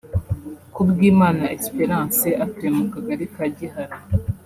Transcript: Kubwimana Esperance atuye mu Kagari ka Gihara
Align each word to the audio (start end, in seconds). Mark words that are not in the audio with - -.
Kubwimana 0.73 1.43
Esperance 1.57 2.29
atuye 2.43 2.69
mu 2.77 2.85
Kagari 2.93 3.25
ka 3.33 3.45
Gihara 3.57 3.95